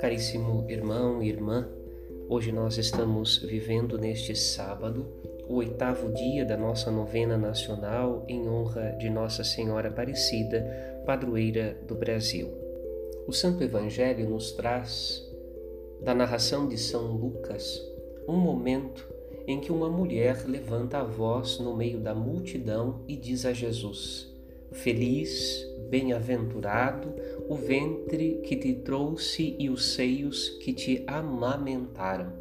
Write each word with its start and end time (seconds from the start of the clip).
Caríssimo 0.00 0.64
irmão 0.68 1.22
e 1.22 1.28
irmã, 1.28 1.68
hoje 2.28 2.52
nós 2.52 2.78
estamos 2.78 3.38
vivendo 3.38 3.98
neste 3.98 4.36
sábado 4.36 5.06
o 5.48 5.56
oitavo 5.56 6.12
dia 6.12 6.44
da 6.44 6.56
nossa 6.56 6.90
novena 6.90 7.36
nacional 7.36 8.24
em 8.28 8.48
honra 8.48 8.92
de 8.98 9.10
Nossa 9.10 9.42
Senhora 9.42 9.88
Aparecida, 9.88 11.02
padroeira 11.04 11.76
do 11.88 11.94
Brasil. 11.94 12.48
O 13.26 13.32
Santo 13.32 13.64
Evangelho 13.64 14.28
nos 14.28 14.52
traz, 14.52 15.28
da 16.00 16.14
narração 16.14 16.68
de 16.68 16.78
São 16.78 17.12
Lucas, 17.12 17.82
um 18.28 18.36
momento 18.36 19.06
em 19.46 19.60
que 19.60 19.72
uma 19.72 19.88
mulher 19.88 20.44
levanta 20.46 20.98
a 20.98 21.04
voz 21.04 21.58
no 21.58 21.76
meio 21.76 21.98
da 21.98 22.14
multidão 22.14 23.04
e 23.08 23.16
diz 23.16 23.44
a 23.44 23.52
Jesus: 23.52 24.29
Feliz, 24.72 25.66
bem-aventurado 25.88 27.14
o 27.48 27.54
ventre 27.54 28.40
que 28.44 28.56
te 28.56 28.74
trouxe 28.74 29.56
e 29.58 29.68
os 29.68 29.94
seios 29.94 30.48
que 30.60 30.72
te 30.72 31.04
amamentaram. 31.06 32.32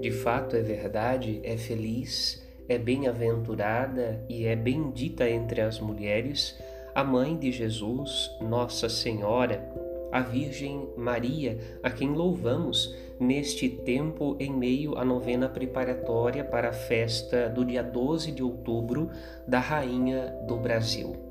De 0.00 0.10
fato 0.10 0.56
é 0.56 0.62
verdade, 0.62 1.40
é 1.44 1.56
feliz, 1.56 2.42
é 2.68 2.78
bem-aventurada 2.78 4.24
e 4.28 4.46
é 4.46 4.56
bendita 4.56 5.28
entre 5.28 5.60
as 5.60 5.78
mulheres 5.78 6.56
a 6.94 7.04
mãe 7.04 7.36
de 7.36 7.52
Jesus, 7.52 8.30
Nossa 8.40 8.88
Senhora, 8.88 9.62
a 10.10 10.20
Virgem 10.20 10.88
Maria, 10.96 11.58
a 11.82 11.90
quem 11.90 12.12
louvamos 12.12 12.94
neste 13.18 13.68
tempo 13.68 14.36
em 14.40 14.52
meio 14.52 14.98
à 14.98 15.04
novena 15.04 15.48
preparatória 15.48 16.42
para 16.42 16.70
a 16.70 16.72
festa 16.72 17.48
do 17.48 17.64
dia 17.64 17.82
12 17.82 18.32
de 18.32 18.42
outubro 18.42 19.10
da 19.46 19.60
Rainha 19.60 20.34
do 20.48 20.56
Brasil. 20.56 21.29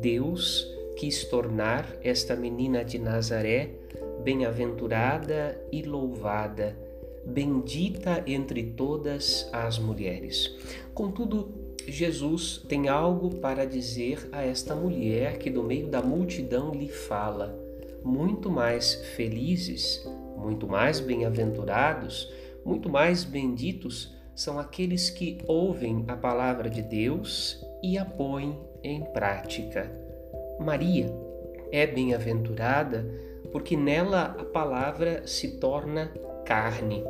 Deus 0.00 0.66
quis 0.96 1.24
tornar 1.24 1.96
esta 2.02 2.36
menina 2.36 2.84
de 2.84 2.98
Nazaré 2.98 3.70
bem-aventurada 4.22 5.60
e 5.70 5.82
louvada, 5.82 6.76
bendita 7.26 8.22
entre 8.26 8.62
todas 8.62 9.48
as 9.52 9.78
mulheres. 9.78 10.54
Contudo, 10.94 11.52
Jesus 11.86 12.64
tem 12.66 12.88
algo 12.88 13.36
para 13.36 13.66
dizer 13.66 14.28
a 14.32 14.42
esta 14.42 14.74
mulher 14.74 15.38
que, 15.38 15.50
do 15.50 15.62
meio 15.62 15.88
da 15.88 16.00
multidão, 16.00 16.72
lhe 16.72 16.88
fala. 16.88 17.54
Muito 18.02 18.50
mais 18.50 18.94
felizes, 19.14 20.06
muito 20.36 20.66
mais 20.66 21.00
bem-aventurados, 21.00 22.32
muito 22.64 22.88
mais 22.88 23.24
benditos 23.24 24.13
são 24.34 24.58
aqueles 24.58 25.10
que 25.10 25.38
ouvem 25.46 26.04
a 26.08 26.16
palavra 26.16 26.68
de 26.68 26.82
Deus 26.82 27.64
e 27.82 27.96
a 27.96 28.04
põem 28.04 28.58
em 28.82 29.02
prática. 29.12 29.90
Maria 30.58 31.06
é 31.70 31.86
bem-aventurada 31.86 33.04
porque 33.52 33.76
nela 33.76 34.36
a 34.38 34.44
palavra 34.44 35.26
se 35.26 35.58
torna 35.58 36.12
carne, 36.44 37.04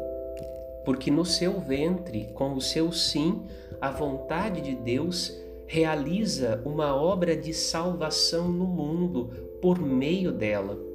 porque 0.84 1.10
no 1.10 1.24
seu 1.24 1.58
ventre, 1.58 2.28
com 2.34 2.54
o 2.54 2.60
seu 2.60 2.92
sim, 2.92 3.42
a 3.80 3.90
vontade 3.90 4.60
de 4.60 4.74
Deus 4.74 5.32
realiza 5.66 6.62
uma 6.64 6.94
obra 6.94 7.36
de 7.36 7.54
salvação 7.54 8.48
no 8.48 8.66
mundo 8.66 9.30
por 9.60 9.78
meio 9.78 10.32
dela. 10.32 10.93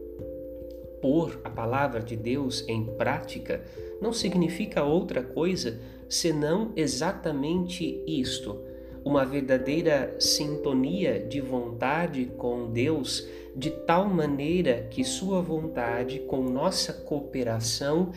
Pôr 1.02 1.40
a 1.44 1.50
palavra 1.50 2.02
de 2.02 2.16
Deus 2.16 2.64
em 2.68 2.86
prática 2.86 3.64
não 4.02 4.12
significa 4.12 4.84
outra 4.84 5.24
coisa 5.24 5.80
senão 6.08 6.72
exatamente 6.76 8.04
isto 8.08 8.70
uma 9.04 9.26
verdadeira 9.26 10.16
sintonia 10.20 11.20
de 11.20 11.40
vontade 11.40 12.26
com 12.38 12.72
Deus, 12.72 13.28
de 13.56 13.72
tal 13.72 14.08
maneira 14.08 14.88
que 14.90 15.04
Sua 15.04 15.42
vontade, 15.42 16.20
com 16.20 16.44
nossa 16.44 16.94
cooperação, 16.94 18.12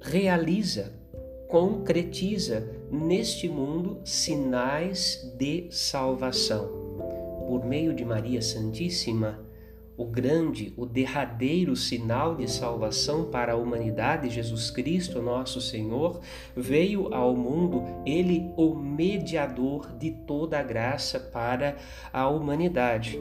realiza, 0.00 0.92
concretiza 1.48 2.68
neste 2.90 3.48
mundo 3.48 4.00
sinais 4.04 5.32
de 5.38 5.68
salvação. 5.70 6.68
Por 7.46 7.64
meio 7.64 7.94
de 7.94 8.04
Maria 8.04 8.42
Santíssima, 8.42 9.45
o 9.96 10.04
grande, 10.04 10.72
o 10.76 10.84
derradeiro 10.84 11.74
sinal 11.74 12.36
de 12.36 12.50
salvação 12.50 13.30
para 13.30 13.52
a 13.52 13.56
humanidade, 13.56 14.30
Jesus 14.30 14.70
Cristo, 14.70 15.22
nosso 15.22 15.60
Senhor, 15.60 16.20
veio 16.54 17.14
ao 17.14 17.34
mundo, 17.34 17.82
ele 18.04 18.52
o 18.56 18.74
mediador 18.74 19.92
de 19.96 20.10
toda 20.10 20.58
a 20.58 20.62
graça 20.62 21.18
para 21.18 21.76
a 22.12 22.28
humanidade. 22.28 23.18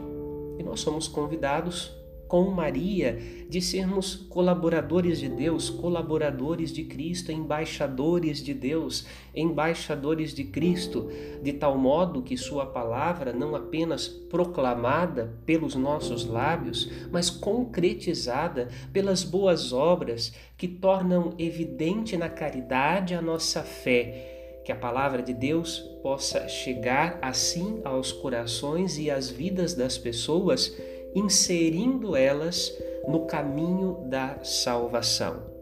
E 0.60 0.64
nós 0.64 0.82
somos 0.82 1.08
convidados 1.08 1.96
com 2.28 2.50
Maria, 2.50 3.20
de 3.48 3.62
sermos 3.62 4.16
colaboradores 4.16 5.20
de 5.20 5.30
Deus, 5.30 5.70
colaboradores 5.70 6.72
de 6.72 6.84
Cristo, 6.84 7.32
embaixadores 7.32 8.44
de 8.44 8.54
Deus, 8.54 9.06
embaixadores 9.34 10.34
de 10.34 10.44
Cristo, 10.46 11.10
de 11.44 11.54
tal 11.54 11.78
modo 11.78 12.24
que 12.24 12.36
Sua 12.36 12.66
palavra, 12.66 13.32
não 13.32 13.56
apenas 13.56 14.08
proclamada 14.08 15.38
pelos 15.46 15.76
nossos 15.76 16.26
lábios, 16.26 16.92
mas 17.12 17.30
concretizada 17.30 18.70
pelas 18.92 19.24
boas 19.24 19.72
obras 19.72 20.34
que 20.58 20.68
tornam 20.68 21.34
evidente 21.38 22.18
na 22.18 22.30
caridade 22.30 23.14
a 23.14 23.22
nossa 23.22 23.62
fé. 23.62 24.32
Que 24.66 24.72
a 24.72 24.76
palavra 24.76 25.22
de 25.22 25.32
Deus 25.32 25.78
possa 26.02 26.48
chegar 26.48 27.20
assim 27.22 27.82
aos 27.84 28.12
corações 28.12 28.98
e 28.98 29.12
às 29.12 29.30
vidas 29.30 29.76
das 29.76 29.96
pessoas 29.96 30.76
inserindo 31.16 32.16
elas 32.16 32.78
no 33.08 33.26
caminho 33.26 34.04
da 34.08 34.44
salvação. 34.44 35.56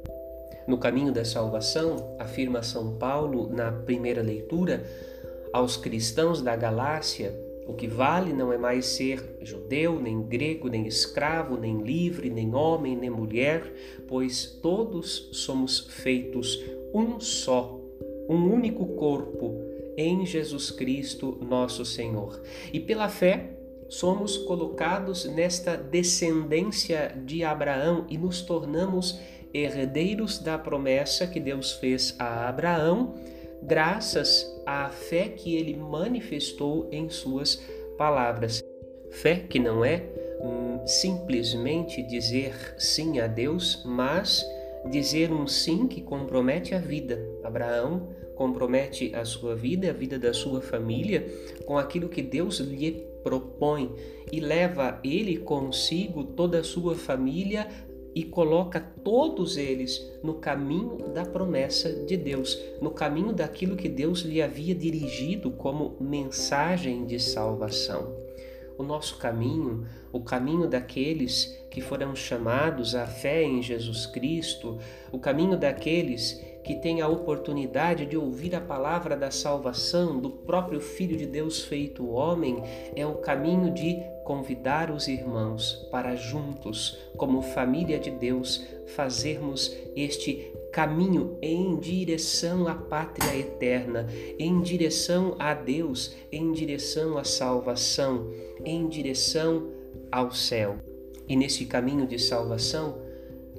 No 0.68 0.78
caminho 0.78 1.12
da 1.12 1.24
salvação, 1.24 2.16
afirma 2.18 2.64
São 2.64 2.96
Paulo 2.96 3.50
na 3.50 3.72
primeira 3.72 4.22
leitura, 4.22 4.84
aos 5.54 5.78
cristãos 5.78 6.42
da 6.42 6.56
Galácia, 6.56 7.34
o 7.68 7.74
que 7.74 7.88
vale 7.88 8.34
não 8.34 8.52
é 8.52 8.58
mais 8.58 8.88
ser 8.88 9.38
judeu, 9.42 10.00
nem 10.00 10.22
grego, 10.24 10.68
nem 10.68 10.86
escravo, 10.86 11.58
nem 11.58 11.82
livre, 11.82 12.30
nem 12.30 12.54
homem, 12.54 12.96
nem 12.96 13.10
mulher, 13.10 13.72
pois 14.08 14.46
todos 14.46 15.30
somos 15.32 15.80
feitos 15.80 16.62
um 16.94 17.20
só, 17.20 17.80
um 18.28 18.52
único 18.52 18.86
corpo 18.96 19.62
em 19.96 20.26
Jesus 20.26 20.72
Cristo, 20.72 21.38
nosso 21.48 21.86
Senhor. 21.86 22.42
E 22.72 22.80
pela 22.80 23.08
fé, 23.08 23.52
somos 23.94 24.38
colocados 24.38 25.26
nesta 25.26 25.78
descendência 25.78 27.16
de 27.26 27.44
Abraão 27.44 28.08
e 28.10 28.18
nos 28.18 28.42
tornamos 28.42 29.20
herdeiros 29.54 30.40
da 30.40 30.58
promessa 30.58 31.28
que 31.28 31.40
Deus 31.40 31.74
fez 31.74 32.16
a 32.18 32.50
Abraão, 32.50 33.14
graças 33.62 34.52
à 34.66 34.90
fé 34.90 35.30
que 35.30 35.56
ele 35.56 35.78
manifestou 35.78 36.90
em 36.92 37.08
suas 37.08 37.64
palavras. 37.96 38.64
Fé 39.12 39.36
que 39.36 39.60
não 39.60 39.86
é 39.86 40.04
hum, 40.42 40.82
simplesmente 40.88 42.02
dizer 42.02 42.76
sim 42.80 43.20
a 43.20 43.28
Deus, 43.28 43.84
mas 43.86 44.44
dizer 44.90 45.32
um 45.32 45.46
sim 45.46 45.88
que 45.88 46.02
compromete 46.02 46.74
a 46.74 46.80
vida. 46.80 47.20
Abraão 47.44 48.10
compromete 48.36 49.14
a 49.14 49.26
sua 49.26 49.56
vida, 49.56 49.90
a 49.90 49.94
vida 49.94 50.18
da 50.18 50.34
sua 50.34 50.62
família, 50.62 51.28
com 51.66 51.78
aquilo 51.78 52.10
que 52.10 52.22
Deus 52.22 52.60
lhe 52.60 53.06
propõe 53.24 53.92
e 54.32 54.40
leva 54.40 55.00
ele 55.04 55.38
consigo, 55.38 56.24
toda 56.24 56.60
a 56.60 56.64
sua 56.64 56.96
família 56.96 57.68
e 58.16 58.24
coloca 58.24 58.80
todos 59.04 59.58
eles 59.58 60.02
no 60.22 60.36
caminho 60.36 61.10
da 61.14 61.26
promessa 61.26 61.92
de 62.06 62.16
Deus, 62.16 62.60
no 62.82 62.92
caminho 62.92 63.34
daquilo 63.34 63.76
que 63.76 63.90
Deus 63.90 64.22
lhe 64.22 64.42
havia 64.42 64.76
dirigido 64.76 65.52
como 65.52 65.98
mensagem 66.00 67.06
de 67.06 67.20
salvação. 67.20 68.23
O 68.78 68.84
nosso 68.84 69.18
caminho, 69.18 69.86
o 70.12 70.20
caminho 70.20 70.68
daqueles 70.68 71.58
que 71.70 71.82
foram 71.82 72.16
chamados 72.16 72.96
à 72.96 73.06
fé 73.06 73.44
em 73.44 73.62
Jesus 73.62 74.06
Cristo, 74.06 74.80
o 75.12 75.20
caminho 75.20 75.58
daqueles 75.58 76.42
que 76.64 76.76
tem 76.76 77.02
a 77.02 77.08
oportunidade 77.08 78.06
de 78.06 78.18
ouvir 78.18 78.56
a 78.56 78.62
palavra 78.62 79.18
da 79.18 79.30
salvação 79.30 80.20
do 80.20 80.30
próprio 80.30 80.80
Filho 80.80 81.18
de 81.18 81.26
Deus 81.26 81.62
feito 81.62 82.10
homem, 82.10 82.64
é 82.96 83.06
o 83.06 83.16
caminho 83.16 83.72
de 83.72 84.02
convidar 84.24 84.90
os 84.90 85.08
irmãos 85.08 85.88
para 85.92 86.16
juntos, 86.16 86.98
como 87.18 87.42
família 87.42 88.00
de 88.00 88.12
Deus, 88.12 88.66
fazermos 88.96 89.76
este 89.96 90.54
caminho 90.74 91.38
em 91.40 91.78
direção 91.78 92.68
à 92.68 92.74
pátria 92.74 93.38
eterna, 93.38 94.08
em 94.40 94.60
direção 94.60 95.36
a 95.38 95.54
Deus, 95.54 96.16
em 96.32 96.52
direção 96.52 97.16
à 97.16 97.24
salvação, 97.24 98.28
em 98.66 98.88
direção 98.88 99.70
ao 100.12 100.32
céu. 100.32 100.78
E 101.30 101.36
nesse 101.36 101.66
caminho 101.68 102.08
de 102.08 102.18
salvação, 102.18 102.98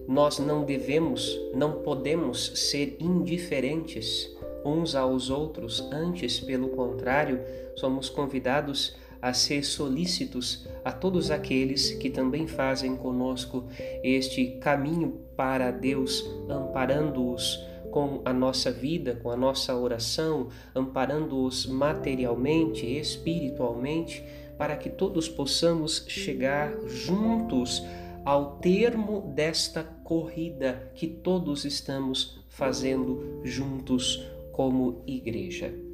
nós 0.08 0.40
não 0.40 0.64
devemos, 0.64 1.38
não 1.54 1.82
podemos 1.82 2.50
ser 2.56 2.96
indiferentes 2.98 4.34
uns 4.64 4.96
aos 4.96 5.30
outros, 5.30 5.80
antes, 5.92 6.40
pelo 6.40 6.70
contrário, 6.70 7.40
somos 7.76 8.08
convidados 8.08 8.96
a 9.24 9.32
ser 9.32 9.64
solícitos 9.64 10.68
a 10.84 10.92
todos 10.92 11.30
aqueles 11.30 11.92
que 11.92 12.10
também 12.10 12.46
fazem 12.46 12.94
conosco 12.94 13.66
este 14.02 14.58
caminho 14.60 15.18
para 15.34 15.70
Deus, 15.70 16.22
amparando-os 16.46 17.58
com 17.90 18.20
a 18.22 18.34
nossa 18.34 18.70
vida, 18.70 19.18
com 19.22 19.30
a 19.30 19.36
nossa 19.36 19.74
oração, 19.74 20.48
amparando-os 20.74 21.64
materialmente, 21.64 22.84
espiritualmente, 22.84 24.22
para 24.58 24.76
que 24.76 24.90
todos 24.90 25.26
possamos 25.26 26.04
chegar 26.06 26.78
juntos 26.86 27.82
ao 28.26 28.58
termo 28.58 29.32
desta 29.34 29.84
corrida 30.04 30.92
que 30.94 31.06
todos 31.06 31.64
estamos 31.64 32.44
fazendo 32.50 33.40
juntos 33.42 34.22
como 34.52 35.02
igreja. 35.06 35.93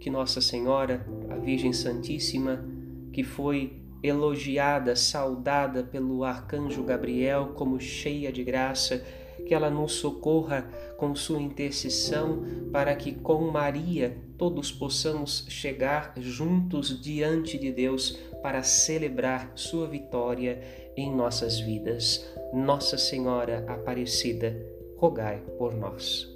Que 0.00 0.10
Nossa 0.10 0.40
Senhora, 0.40 1.06
a 1.30 1.36
Virgem 1.36 1.72
Santíssima, 1.72 2.64
que 3.12 3.24
foi 3.24 3.82
elogiada, 4.02 4.94
saudada 4.94 5.82
pelo 5.82 6.24
arcanjo 6.24 6.82
Gabriel 6.82 7.52
como 7.54 7.80
cheia 7.80 8.30
de 8.30 8.44
graça, 8.44 9.02
que 9.46 9.54
ela 9.54 9.70
nos 9.70 9.92
socorra 9.92 10.68
com 10.96 11.14
sua 11.14 11.40
intercessão, 11.40 12.42
para 12.72 12.94
que 12.94 13.12
com 13.12 13.50
Maria 13.50 14.16
todos 14.36 14.70
possamos 14.72 15.46
chegar 15.48 16.12
juntos 16.18 17.00
diante 17.00 17.58
de 17.58 17.70
Deus 17.72 18.18
para 18.42 18.62
celebrar 18.62 19.52
sua 19.54 19.86
vitória 19.86 20.60
em 20.96 21.14
nossas 21.14 21.58
vidas. 21.58 22.26
Nossa 22.52 22.98
Senhora 22.98 23.64
Aparecida, 23.68 24.56
rogai 24.96 25.42
por 25.58 25.74
nós. 25.74 26.35